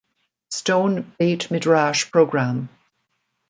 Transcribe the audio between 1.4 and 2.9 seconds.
Midrash Program.